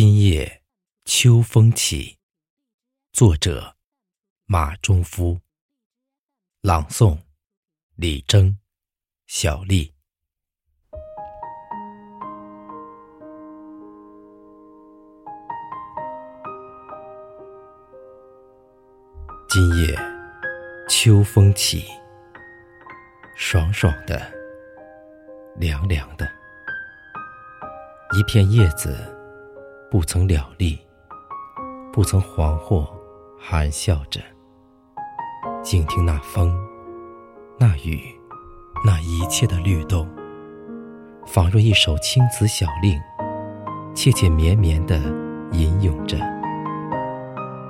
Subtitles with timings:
[0.00, 0.62] 今夜
[1.06, 2.18] 秋风起。
[3.10, 3.74] 作者：
[4.46, 5.40] 马中夫。
[6.60, 7.18] 朗诵：
[7.96, 8.56] 李征、
[9.26, 9.92] 小丽。
[19.48, 19.98] 今夜
[20.88, 21.84] 秋风起，
[23.34, 24.32] 爽爽的，
[25.56, 26.24] 凉凉的，
[28.16, 29.17] 一片叶子。
[29.90, 30.78] 不曾了力，
[31.90, 32.86] 不曾惶惑，
[33.40, 34.20] 含笑着，
[35.62, 36.54] 静听那风，
[37.58, 37.98] 那雨，
[38.84, 40.06] 那一切的律动，
[41.26, 43.00] 仿若一首青词小令，
[43.94, 44.98] 切切绵绵的
[45.52, 46.18] 吟咏着，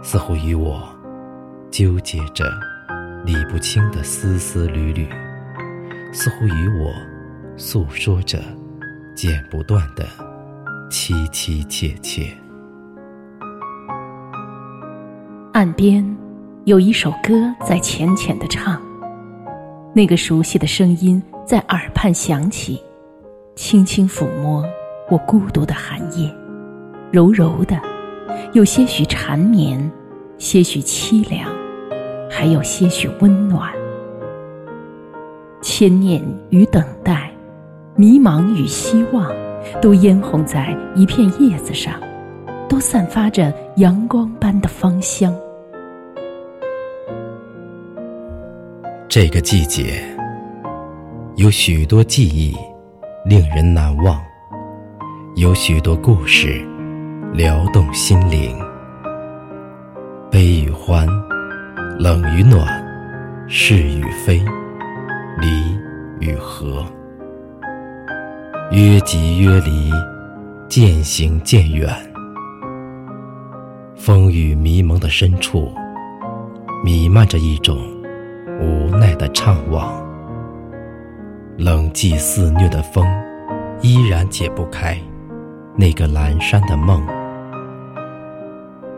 [0.02, 0.82] 似乎与我
[1.70, 2.44] 纠结着
[3.24, 5.08] 理不清的丝丝缕缕，
[6.12, 6.92] 似乎与我
[7.56, 8.40] 诉说着
[9.14, 10.27] 剪不断的。
[10.90, 12.32] 凄凄切切。
[15.52, 16.04] 岸边
[16.64, 18.80] 有一首歌在浅浅的唱，
[19.92, 22.80] 那个熟悉的声音在耳畔响起，
[23.54, 24.64] 轻轻抚摸
[25.10, 26.34] 我孤独的寒夜，
[27.10, 27.78] 柔柔的，
[28.54, 29.78] 有些许缠绵，
[30.38, 31.50] 些许凄凉，
[32.30, 33.70] 还有些许温暖。
[35.60, 37.30] 牵念与等待，
[37.94, 39.30] 迷茫与希望。
[39.80, 41.94] 都嫣红在一片叶子上，
[42.68, 45.34] 都散发着阳光般的芳香。
[49.08, 50.02] 这个季节，
[51.36, 52.54] 有许多记忆
[53.24, 54.20] 令人难忘，
[55.36, 56.60] 有许多故事
[57.32, 58.56] 撩动心灵。
[60.30, 61.06] 悲与欢，
[61.98, 62.66] 冷与暖，
[63.48, 64.44] 是与非，
[65.40, 65.78] 离
[66.20, 66.84] 与合。
[68.70, 69.90] 约即约离，
[70.68, 71.88] 渐行渐远。
[73.96, 75.72] 风雨迷蒙的深处，
[76.84, 77.78] 弥漫着一种
[78.60, 79.90] 无奈的怅惘。
[81.56, 83.06] 冷寂肆虐的风，
[83.80, 84.98] 依然解不开
[85.74, 87.02] 那个阑珊的梦。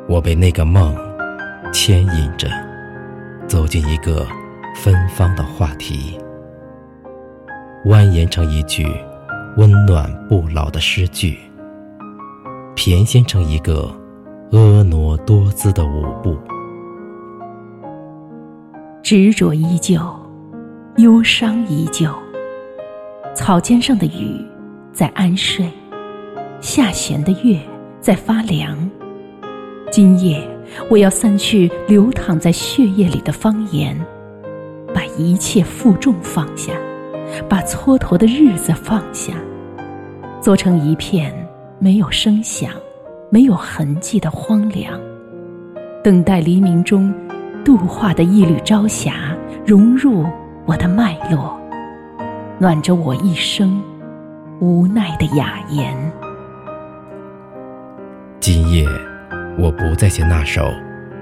[0.08, 0.96] 我被那个梦
[1.72, 2.48] 牵引着，
[3.46, 4.26] 走进一个
[4.74, 6.18] 芬芳的话题，
[7.84, 8.84] 蜿蜒成一句。
[9.56, 11.36] 温暖不老的诗句，
[12.76, 13.92] 翩跹成一个
[14.52, 16.38] 婀娜多姿的舞步。
[19.02, 20.00] 执着依旧，
[20.98, 22.08] 忧伤依旧。
[23.34, 24.40] 草尖上的雨
[24.92, 25.68] 在安睡，
[26.60, 27.58] 下弦的月
[28.00, 28.78] 在发凉。
[29.90, 30.40] 今夜，
[30.88, 33.98] 我要散去流淌在血液里的方言，
[34.94, 36.72] 把一切负重放下。
[37.48, 39.34] 把蹉跎的日子放下，
[40.40, 41.32] 做成一片
[41.78, 42.70] 没有声响、
[43.30, 45.00] 没有痕迹的荒凉，
[46.02, 47.12] 等待黎明中
[47.64, 49.36] 度化的一缕朝霞
[49.66, 50.26] 融入
[50.66, 51.58] 我的脉络，
[52.58, 53.82] 暖着我一生
[54.60, 55.94] 无奈的雅言。
[58.40, 58.86] 今夜，
[59.58, 60.62] 我不再写那首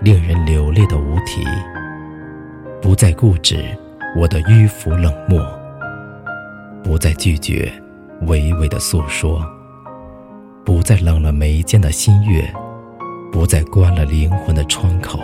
[0.02, 1.42] 令人流泪的无题，
[2.80, 3.64] 不再固执
[4.16, 5.57] 我的迂腐冷漠。
[6.88, 7.71] 不再拒绝，
[8.22, 9.38] 娓娓的诉说；
[10.65, 12.50] 不再冷了眉间的新月，
[13.31, 15.21] 不再关了灵魂的窗口。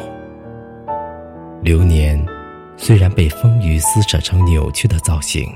[1.62, 2.22] 流年
[2.76, 5.50] 虽然被风雨撕扯成扭曲的造型，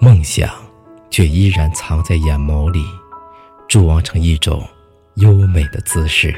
[0.00, 0.48] 梦想
[1.10, 2.82] 却依然藏在眼眸里，
[3.68, 4.66] 伫望成一种
[5.16, 6.34] 优美的姿势。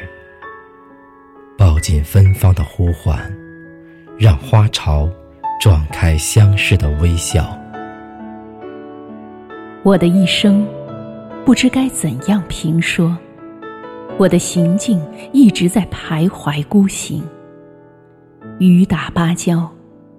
[1.57, 3.17] 抱紧芬芳的呼唤，
[4.19, 5.09] 让花潮
[5.61, 7.57] 撞开相视的微笑。
[9.85, 10.67] 我的一生，
[11.45, 13.15] 不知该怎样评说。
[14.17, 14.99] 我的行径
[15.31, 17.23] 一直在徘徊孤行。
[18.57, 19.71] 雨打芭蕉，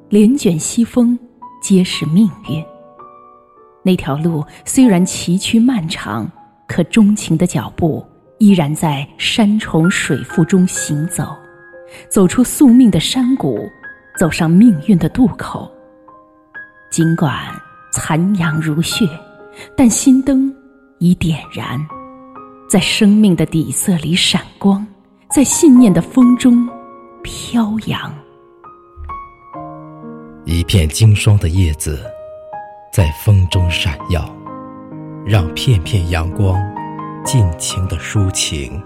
[0.08, 1.18] 帘卷西风，
[1.60, 2.64] 皆是命运。
[3.82, 6.30] 那条路虽然崎岖漫长，
[6.68, 8.06] 可钟情的脚步
[8.38, 11.34] 依然在山重水复中行走，
[12.08, 13.68] 走出宿命的山谷，
[14.16, 15.68] 走上命运的渡口。
[16.88, 17.36] 尽管
[17.92, 19.04] 残阳如血。
[19.76, 20.54] 但心灯
[20.98, 21.78] 已点燃，
[22.68, 24.86] 在生命的底色里闪光，
[25.30, 26.68] 在信念的风中
[27.22, 28.12] 飘扬。
[30.44, 32.04] 一片经霜的叶子
[32.92, 34.28] 在风中闪耀，
[35.26, 36.56] 让片片阳光
[37.24, 38.80] 尽情的抒情。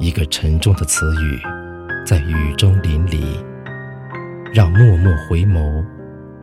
[0.00, 1.40] 一个沉重的词语
[2.06, 3.20] 在雨中淋漓，
[4.54, 5.84] 让默默回眸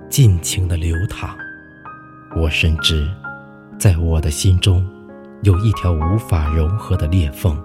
[0.10, 1.34] 尽情的流淌。
[2.36, 3.10] 我深知。
[3.78, 4.86] 在我的心中，
[5.44, 7.62] 有一条无法融合的裂缝，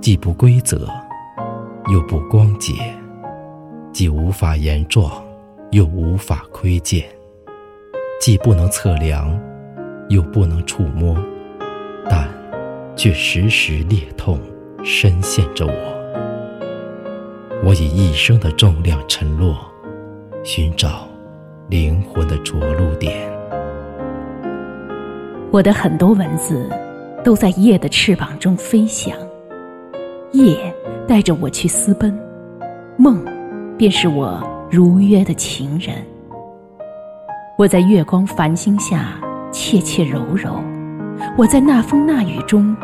[0.00, 0.86] 既不规则，
[1.90, 2.74] 又不光洁，
[3.92, 5.10] 既无法言状，
[5.72, 7.04] 又无法窥见，
[8.20, 9.40] 既不能测量，
[10.08, 11.16] 又不能触摸，
[12.08, 12.28] 但
[12.94, 14.38] 却时时裂痛，
[14.84, 16.00] 深陷着我。
[17.64, 19.58] 我以一生的重量沉落，
[20.44, 21.08] 寻找
[21.68, 23.39] 灵魂的着陆点。
[25.52, 26.64] 我的很多文字
[27.24, 29.12] 都在夜的翅膀中飞翔，
[30.30, 30.72] 夜
[31.08, 32.16] 带着我去私奔，
[32.96, 33.20] 梦
[33.76, 35.96] 便是我如约的情人。
[37.58, 39.20] 我在月光繁星下
[39.50, 40.62] 怯怯柔柔，
[41.36, 42.76] 我在那风那雨中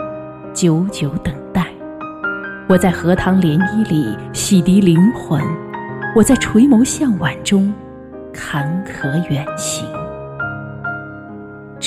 [0.52, 1.64] 久久等待，
[2.68, 5.40] 我在荷塘涟漪里洗涤灵魂，
[6.16, 7.72] 我在垂眸向晚中
[8.32, 9.86] 坎坷远行。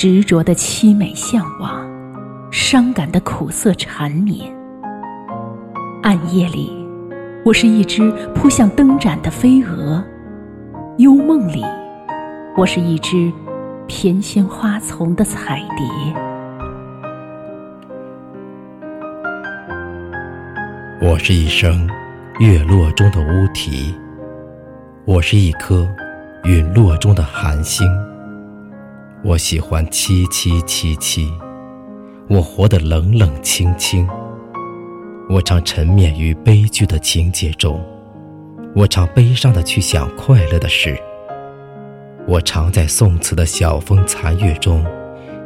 [0.02, 1.86] 执着的凄美向往，
[2.50, 4.50] 伤感的苦涩缠绵。
[6.02, 6.72] 暗夜里，
[7.44, 10.02] 我是一只扑向灯盏的飞蛾；
[10.96, 11.62] 幽梦里，
[12.56, 13.30] 我是一只
[13.86, 15.86] 翩跹花丛的彩蝶。
[21.02, 21.86] 我是一声
[22.38, 23.94] 月落中的乌啼，
[25.04, 25.86] 我是一颗
[26.44, 27.86] 陨落中的寒星。
[29.22, 31.30] 我喜欢凄凄凄凄，
[32.26, 34.08] 我活得冷冷清清。
[35.28, 37.78] 我常沉湎于悲剧的情节中，
[38.74, 40.98] 我常悲伤的去想快乐的事。
[42.26, 44.82] 我常在宋词的晓风残月中，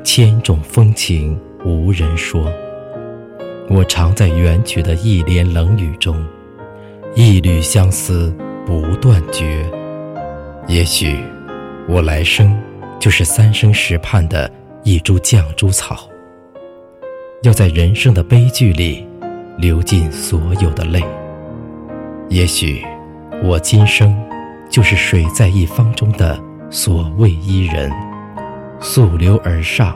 [0.05, 2.49] 千种风情无人说。
[3.69, 6.25] 我常在元曲的一帘冷雨中，
[7.17, 8.33] 一缕相思
[8.65, 9.69] 不断绝。
[10.69, 11.19] 也许，
[11.89, 12.57] 我来生。
[13.05, 14.51] 就是三生石畔的
[14.83, 16.09] 一株绛珠草，
[17.43, 19.07] 要在人生的悲剧里
[19.59, 21.05] 流尽所有的泪。
[22.31, 22.83] 也许
[23.43, 24.19] 我今生
[24.71, 27.93] 就是水在一方中的所谓伊人，
[28.81, 29.95] 溯流而上，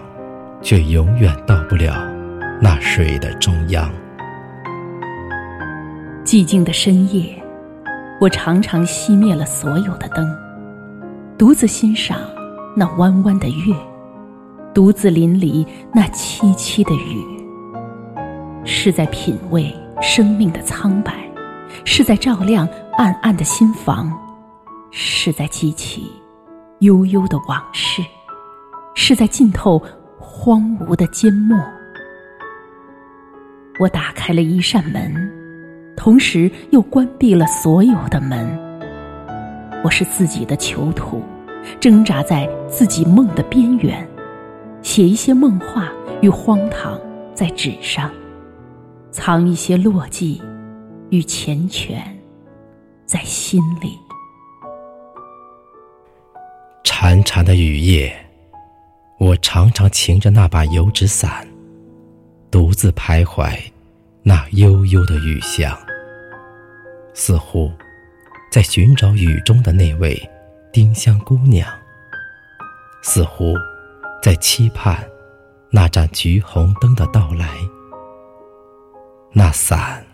[0.61, 1.95] 却永远到不了
[2.61, 3.91] 那水的中央。
[6.27, 7.43] 寂静的深夜，
[8.21, 10.29] 我常常熄灭了所有的灯，
[11.39, 12.21] 独自欣赏。
[12.79, 13.75] 那弯弯的月，
[14.73, 17.25] 独自淋漓那凄凄的雨，
[18.65, 21.13] 是在品味生命的苍白，
[21.85, 24.17] 是在照亮暗暗的心房，
[24.93, 26.09] 是在记起
[26.79, 28.01] 悠悠的往事，
[28.95, 29.83] 是在浸透
[30.17, 31.59] 荒芜的缄默。
[33.81, 35.13] 我打开了一扇门，
[35.97, 38.49] 同时又关闭了所有的门。
[39.83, 41.21] 我是自己的囚徒。
[41.81, 44.07] 挣扎在自己梦的边缘，
[44.83, 47.01] 写一些梦话与荒唐
[47.35, 48.11] 在纸上，
[49.11, 50.41] 藏一些落寂
[51.11, 51.97] 与缱绻
[53.07, 53.97] 在心里。
[56.85, 58.13] 潺潺的雨夜，
[59.19, 61.47] 我常常擎着那把油纸伞，
[62.51, 63.57] 独自徘徊
[64.23, 65.79] 那悠悠的雨巷，
[67.15, 67.71] 似乎
[68.51, 70.21] 在寻找雨中的那位。
[70.71, 71.67] 丁香姑娘，
[73.03, 73.55] 似乎
[74.23, 75.03] 在期盼
[75.71, 77.49] 那盏橘红灯的到来。
[79.33, 80.05] 那伞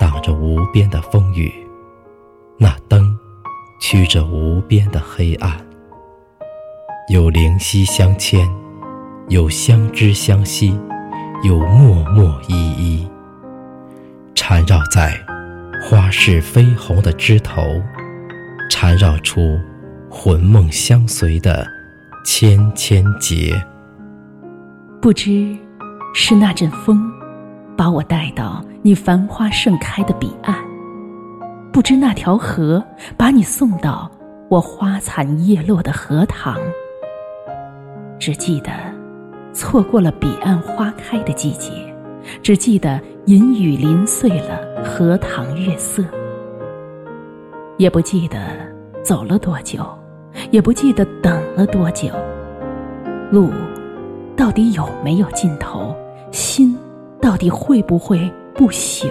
[0.00, 1.52] 挡着无边的风雨，
[2.56, 3.16] 那灯
[3.80, 5.64] 驱着无边的黑暗。
[7.08, 8.48] 有灵犀相牵，
[9.28, 10.78] 有相知相惜，
[11.44, 13.08] 有脉脉依依，
[14.34, 15.22] 缠绕在
[15.84, 17.62] 花市绯红的枝头，
[18.70, 19.60] 缠绕出。
[20.14, 21.66] 魂梦相随的
[22.22, 23.58] 千千结，
[25.00, 25.56] 不知
[26.12, 27.10] 是那阵风
[27.78, 30.54] 把我带到你繁花盛开的彼岸，
[31.72, 32.84] 不知那条河
[33.16, 34.08] 把你送到
[34.50, 36.60] 我花残叶落的荷塘。
[38.20, 38.70] 只记得
[39.54, 41.72] 错过了彼岸花开的季节，
[42.42, 46.04] 只记得银雨淋碎了荷塘月色，
[47.78, 48.38] 也不记得
[49.02, 49.84] 走了多久。
[50.50, 52.08] 也不记得等了多久，
[53.30, 53.50] 路
[54.36, 55.94] 到底有没有尽头？
[56.30, 56.76] 心
[57.20, 59.06] 到底会不会不朽？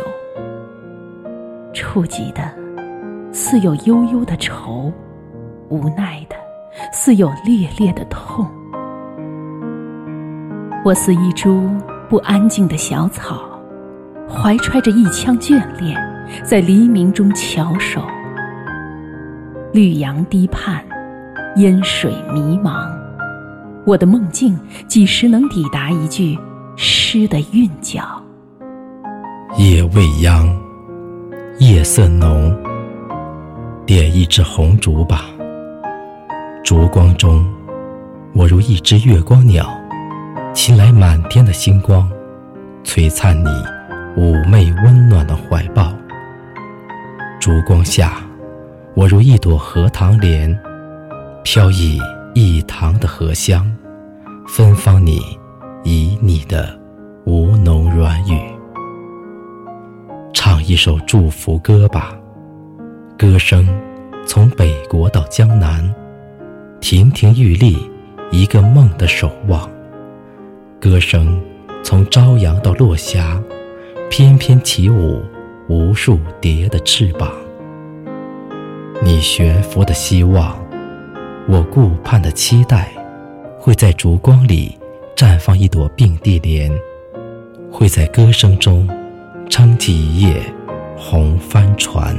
[1.74, 2.42] 触及的
[3.32, 4.92] 似有悠悠的愁，
[5.70, 6.36] 无奈的
[6.92, 8.46] 似有烈烈的痛。
[10.84, 11.70] 我似一株
[12.10, 13.44] 不安静的小草，
[14.28, 15.96] 怀揣着一腔眷恋，
[16.44, 18.02] 在黎明中翘首。
[19.72, 20.84] 绿杨堤畔。
[21.58, 22.90] 烟水迷茫，
[23.86, 26.40] 我的梦境几时能抵达一句
[26.78, 28.02] 诗的韵脚？
[29.58, 30.48] 夜未央，
[31.60, 32.58] 夜色浓，
[33.86, 35.26] 点一支红烛吧。
[36.64, 37.46] 烛光中，
[38.34, 39.70] 我如一只月光鸟，
[40.54, 42.10] 亲来满天的星光，
[42.82, 43.50] 璀璨你
[44.16, 45.92] 妩媚温暖的怀抱。
[47.42, 48.14] 烛光下，
[48.96, 50.58] 我如一朵荷塘莲，
[51.44, 52.00] 飘逸
[52.34, 53.70] 一塘的荷香，
[54.48, 55.20] 芬芳你
[55.84, 56.80] 以你的
[57.26, 58.40] 吴侬软语。
[60.34, 62.16] 唱一首祝福歌吧，
[63.18, 63.68] 歌声
[64.26, 65.94] 从北国到江南，
[66.80, 67.78] 亭亭玉立，
[68.30, 69.70] 一个梦的守望。
[70.80, 71.42] 歌声
[71.84, 73.42] 从朝阳到落霞，
[74.10, 75.24] 翩翩起舞，
[75.68, 77.32] 无数蝶的翅膀。
[79.04, 80.56] 你悬浮的希望，
[81.52, 82.88] 我顾盼的期待，
[83.60, 84.80] 会在烛光里
[85.18, 86.72] 绽放一朵并蒂莲，
[87.70, 88.88] 会在歌声中。
[89.50, 90.42] 撑起一叶
[90.96, 92.16] 红帆船。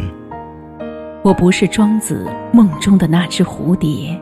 [1.22, 4.20] 我不是庄子梦中的那只蝴蝶，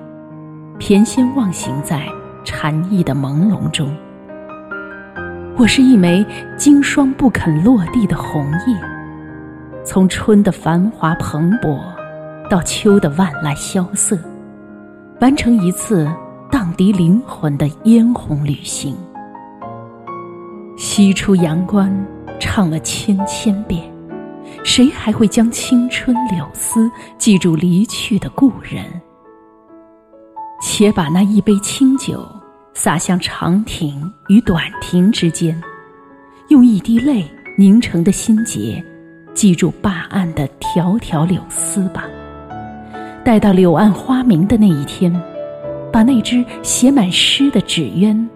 [0.79, 2.07] 翩跹忘形在
[2.45, 3.93] 禅意的朦胧中。
[5.57, 6.25] 我是一枚
[6.57, 8.77] 经霜不肯落地的红叶，
[9.85, 11.81] 从春的繁华蓬勃，
[12.49, 14.17] 到秋的万籁萧瑟，
[15.21, 16.11] 完成一次
[16.51, 18.97] 荡涤灵魂的嫣红旅行。
[20.77, 21.91] 西出阳关。
[22.43, 23.83] 唱了千千遍，
[24.65, 28.83] 谁还会将青春柳丝记住离去的故人？
[30.63, 32.27] 且把那一杯清酒
[32.73, 35.63] 洒向长亭与短亭之间，
[36.49, 38.83] 用一滴泪凝成的心结，
[39.35, 42.07] 记住坝岸的条条柳丝吧。
[43.25, 45.13] 待到柳暗花明的那一天，
[45.93, 48.29] 把那只写满诗的纸鸢，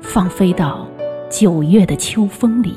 [0.00, 0.86] 放飞到
[1.30, 2.76] 九月的秋风里。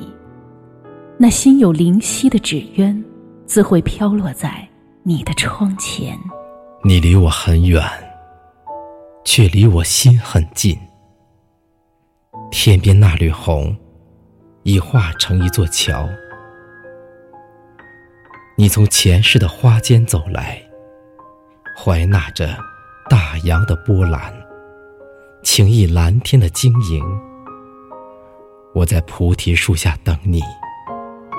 [1.18, 3.04] 那心有灵犀的纸鸢，
[3.46, 4.68] 自会飘落在
[5.04, 6.18] 你的窗前。
[6.84, 7.82] 你离我很远，
[9.24, 10.78] 却离我心很近。
[12.52, 13.76] 天边那缕红，
[14.64, 16.08] 已化成一座桥。
[18.56, 20.62] 你从前世的花间走来，
[21.78, 22.58] 怀纳着
[23.10, 24.34] 大洋的波澜，
[25.44, 27.04] 情意蓝天的晶莹。
[28.74, 30.42] 我在菩提树下等你。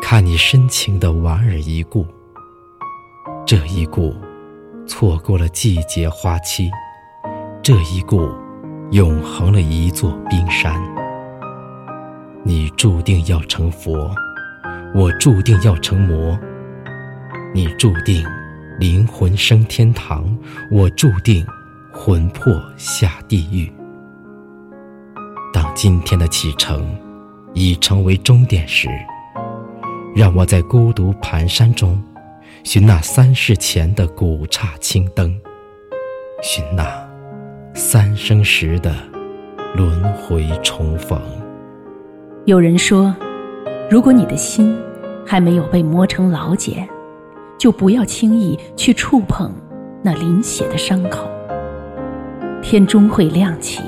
[0.03, 2.07] 看你深情的莞尔一顾，
[3.45, 4.15] 这一顾，
[4.87, 6.69] 错过了季节花期；
[7.61, 8.31] 这一顾，
[8.93, 10.81] 永恒了一座冰山。
[12.45, 14.15] 你注定要成佛，
[14.95, 16.39] 我注定要成魔。
[17.53, 18.25] 你注定
[18.79, 20.25] 灵魂升天堂，
[20.71, 21.47] 我注定
[21.91, 23.73] 魂魄下地狱。
[25.51, 26.95] 当今天的启程
[27.55, 28.89] 已成为终点时。
[30.15, 32.03] 让我在孤独盘山中，
[32.65, 35.35] 寻那三世前的古刹青灯，
[36.43, 36.87] 寻那
[37.75, 38.95] 三生石的
[39.75, 41.21] 轮回重逢。
[42.47, 43.15] 有人说，
[43.91, 44.75] 如果你的心
[45.27, 46.89] 还没有被磨成老茧，
[47.59, 49.53] 就不要轻易去触碰
[50.03, 51.29] 那淋血的伤口。
[52.63, 53.83] 天终会亮起，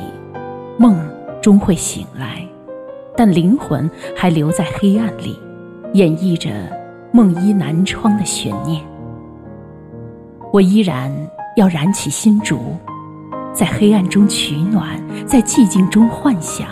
[0.78, 0.96] 梦
[1.42, 2.46] 终会醒来，
[3.16, 5.38] 但灵魂还留在黑暗里。
[5.94, 6.50] 演绎着
[7.12, 8.84] 梦依南窗的悬念，
[10.52, 11.10] 我依然
[11.56, 12.76] 要燃起新烛，
[13.54, 16.68] 在黑暗中取暖，在寂静中幻想，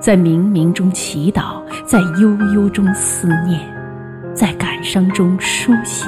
[0.00, 3.60] 在冥冥中祈祷，在悠悠中思念，
[4.34, 6.06] 在感伤中书写，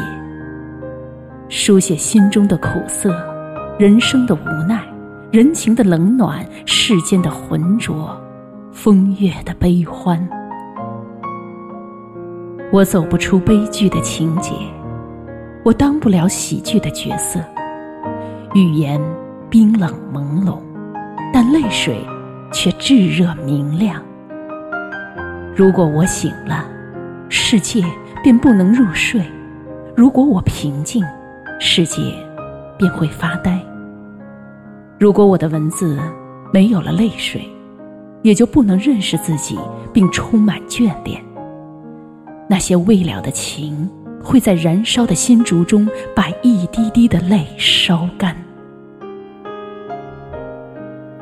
[1.48, 3.14] 书写心中的苦涩，
[3.78, 4.82] 人生的无奈，
[5.30, 8.20] 人情的冷暖，世间的浑浊，
[8.72, 10.28] 风月的悲欢。
[12.72, 14.52] 我走不出悲剧的情节，
[15.64, 17.38] 我当不了喜剧的角色。
[18.54, 19.00] 语言
[19.48, 20.58] 冰冷朦胧，
[21.32, 22.04] 但泪水
[22.52, 24.02] 却炙热明亮。
[25.54, 26.64] 如果我醒了，
[27.28, 27.84] 世界
[28.20, 29.20] 便不能入睡；
[29.94, 31.04] 如果我平静，
[31.58, 32.02] 世界
[32.78, 33.58] 便会发呆。
[34.98, 35.98] 如果我的文字
[36.52, 37.42] 没有了泪水，
[38.22, 39.58] 也就不能认识自己，
[39.92, 41.22] 并充满眷恋。
[42.48, 43.88] 那些未了的情，
[44.22, 48.36] 会在燃烧的心烛中，把一滴滴的泪烧干。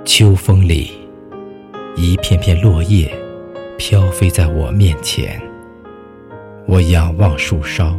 [0.04, 0.90] 秋风里，
[1.96, 3.10] 一片片落叶
[3.78, 5.40] 飘飞在我面前。
[6.66, 7.94] 我仰望树梢，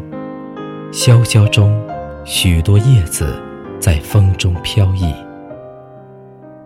[0.91, 1.79] 萧萧中，
[2.25, 3.39] 许多叶子
[3.79, 5.13] 在风中飘逸。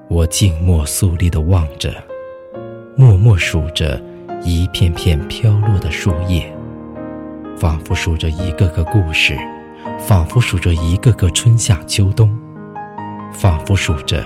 [0.07, 1.93] 我静默肃立地望着，
[2.95, 4.01] 默默数着。
[4.45, 6.49] 一片片飘落的树叶，
[7.57, 9.37] 仿佛数着一个个故事，
[9.99, 12.33] 仿佛数着一个个春夏秋冬，
[13.33, 14.23] 仿佛数着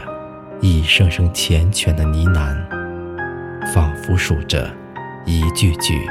[0.62, 4.70] 一声声缱绻的呢喃，仿佛数着
[5.25, 6.08] 一句句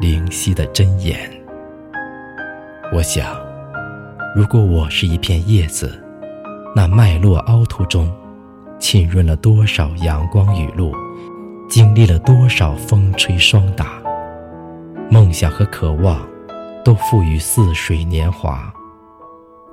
[0.00, 1.18] 灵犀的真言。
[2.94, 3.36] 我想，
[4.34, 6.02] 如果我是一片叶子，
[6.74, 8.12] 那脉络凹凸中，
[8.80, 10.92] 浸润了多少阳光雨露，
[11.68, 14.02] 经历了多少风吹霜打，
[15.08, 16.20] 梦想和渴望，
[16.84, 18.74] 都赋予似水年华。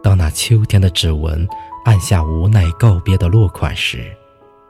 [0.03, 1.47] 当那秋天的指纹
[1.83, 4.15] 按下无奈告别的落款时，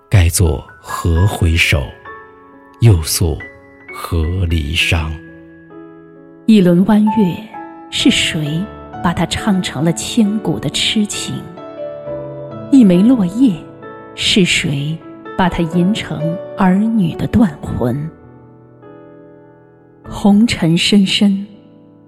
[0.09, 1.83] 该作何回首，
[2.79, 3.37] 又诉
[3.93, 5.11] 何离殇？
[6.45, 7.51] 一轮弯月。
[7.93, 8.63] 是谁
[9.03, 11.35] 把它唱成了千古的痴情？
[12.71, 13.55] 一枚落叶，
[14.15, 14.97] 是谁
[15.37, 18.09] 把它吟成儿女的断魂？
[20.09, 21.45] 红尘深深，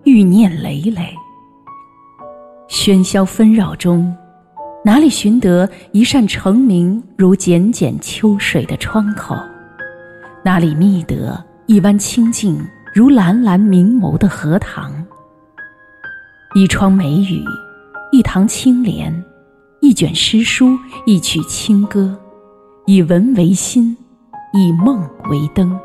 [0.04, 1.14] 欲念累累。
[2.70, 4.16] 喧嚣纷扰中，
[4.84, 9.36] 哪里寻得一扇澄明如简简秋水的窗口？
[10.44, 12.60] 哪里觅得一湾清净
[12.94, 14.94] 如蓝蓝明眸的荷塘？
[16.56, 17.44] 一窗梅雨，
[18.12, 19.12] 一堂青莲，
[19.80, 22.16] 一卷诗书，一曲清歌，
[22.86, 23.98] 以文为心，
[24.54, 25.76] 以梦为灯，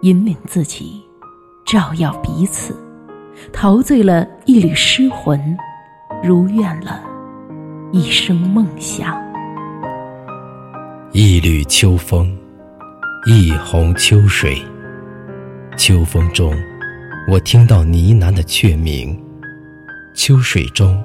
[0.00, 1.02] 引领自己，
[1.66, 2.74] 照耀彼此，
[3.52, 5.38] 陶醉了一缕诗魂，
[6.24, 7.02] 如愿了
[7.92, 9.14] 一生梦想。
[11.12, 12.34] 一缕秋风，
[13.26, 14.56] 一泓秋水。
[15.76, 16.50] 秋风中，
[17.30, 19.14] 我听到呢喃的雀鸣。
[20.18, 21.00] 秋水中，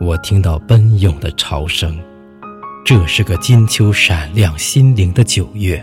[0.00, 1.96] 我听到奔涌的潮声。
[2.84, 5.80] 这是个金秋闪亮心灵的九月，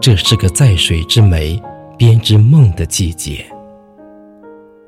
[0.00, 1.60] 这是个在水之湄
[1.98, 3.44] 编织梦的季节。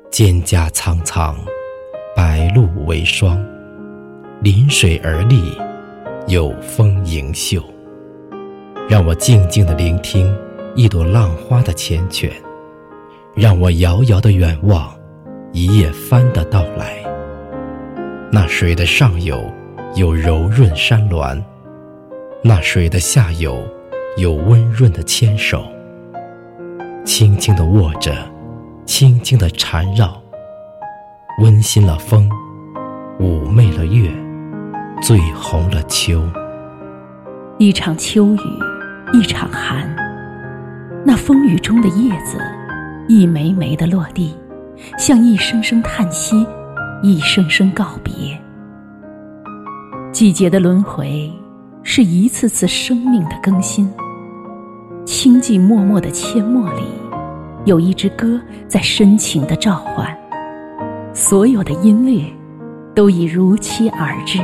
[0.09, 1.35] 蒹葭苍苍，
[2.15, 3.45] 白露为霜，
[4.39, 5.57] 临水而立，
[6.27, 7.61] 有风盈袖。
[8.87, 10.33] 让我静静的聆听
[10.73, 12.31] 一朵浪花的缱绻，
[13.35, 14.96] 让我遥遥的远望。
[15.53, 17.03] 一叶帆的到来，
[18.31, 19.41] 那水的上游
[19.95, 21.41] 有柔润山峦，
[22.43, 23.65] 那水的下游
[24.17, 25.63] 有温润的牵手，
[27.05, 28.13] 轻轻的握着，
[28.85, 30.21] 轻轻的缠绕，
[31.41, 32.29] 温馨了风，
[33.19, 34.11] 妩媚了月，
[35.01, 36.21] 醉红了秋。
[37.57, 38.39] 一场秋雨，
[39.13, 39.89] 一场寒，
[41.03, 42.37] 那风雨中的叶子，
[43.07, 44.35] 一枚枚的落地。
[44.97, 46.45] 像一声声叹息，
[47.01, 48.13] 一声声告别。
[50.11, 51.31] 季节的轮回，
[51.83, 53.91] 是一次次生命的更新。
[55.05, 56.83] 清寂默默的阡陌里，
[57.65, 60.15] 有一支歌在深情的召唤。
[61.13, 62.25] 所有的音律，
[62.93, 64.39] 都已如期而至。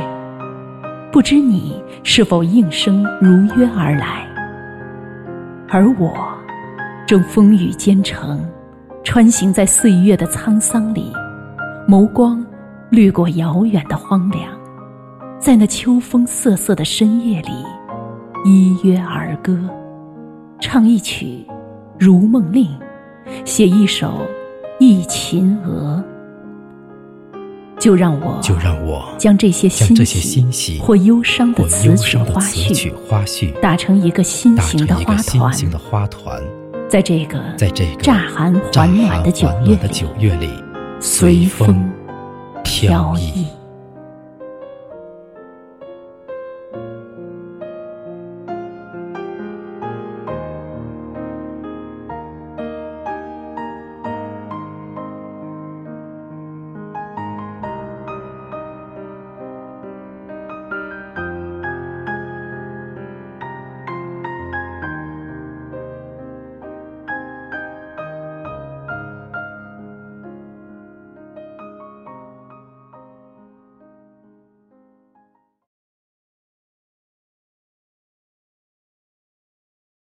[1.12, 4.26] 不知你是否应声如约而来？
[5.68, 6.12] 而我，
[7.06, 8.44] 正风雨兼程。
[9.04, 11.12] 穿行在岁月的沧桑里，
[11.86, 12.44] 眸光
[12.90, 14.42] 掠过遥远的荒凉，
[15.38, 17.50] 在那秋风瑟瑟的深夜里，
[18.46, 19.56] 依约而歌，
[20.58, 21.44] 唱一曲
[21.98, 22.66] 《如梦令》，
[23.44, 24.08] 写一首
[24.80, 26.02] 《忆秦娥》。
[27.78, 34.96] 就让我就让我将这些欣喜或忧伤的词曲花絮打成一个心形的
[35.76, 36.42] 花团。
[36.94, 40.48] 在这个在这个乍寒还暖的九月里，
[41.00, 41.90] 随风
[42.62, 43.63] 飘逸。